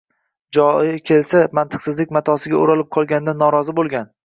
Joyi 0.57 0.93
kelsa, 1.09 1.43
mantiqsizlik 1.59 2.15
matosiga 2.19 2.59
o‘ralib 2.65 2.91
qolganidan 2.99 3.41
norozi 3.45 3.81
bo‘lgan 3.83 4.15